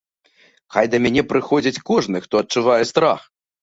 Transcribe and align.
Хай 0.77 0.85
да 0.93 0.97
мяне 1.07 1.25
прыходзіць 1.35 1.83
кожны, 1.93 2.17
хто 2.27 2.35
адчувае 2.45 2.83
страх. 2.95 3.19